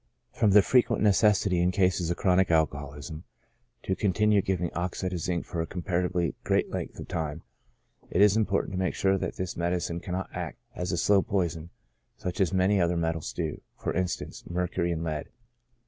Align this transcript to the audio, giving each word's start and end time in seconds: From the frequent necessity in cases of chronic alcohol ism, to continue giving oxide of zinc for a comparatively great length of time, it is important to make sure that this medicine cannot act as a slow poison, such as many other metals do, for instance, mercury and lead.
From 0.31 0.49
the 0.49 0.63
frequent 0.63 1.03
necessity 1.03 1.61
in 1.61 1.69
cases 1.69 2.09
of 2.09 2.17
chronic 2.17 2.49
alcohol 2.49 2.95
ism, 2.95 3.23
to 3.83 3.95
continue 3.95 4.41
giving 4.41 4.73
oxide 4.73 5.13
of 5.13 5.19
zinc 5.19 5.45
for 5.45 5.61
a 5.61 5.67
comparatively 5.67 6.33
great 6.43 6.71
length 6.71 6.97
of 6.99 7.07
time, 7.07 7.43
it 8.09 8.19
is 8.19 8.35
important 8.35 8.71
to 8.73 8.79
make 8.79 8.95
sure 8.95 9.19
that 9.19 9.35
this 9.35 9.55
medicine 9.55 9.99
cannot 9.99 10.31
act 10.33 10.57
as 10.73 10.91
a 10.91 10.97
slow 10.97 11.21
poison, 11.21 11.69
such 12.17 12.41
as 12.41 12.51
many 12.51 12.81
other 12.81 12.97
metals 12.97 13.31
do, 13.31 13.61
for 13.77 13.93
instance, 13.93 14.43
mercury 14.49 14.91
and 14.91 15.03
lead. 15.03 15.29